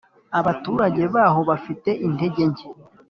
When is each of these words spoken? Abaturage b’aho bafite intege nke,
Abaturage 0.39 1.01
b’aho 1.13 1.39
bafite 1.49 1.89
intege 2.05 2.41
nke, 2.51 2.65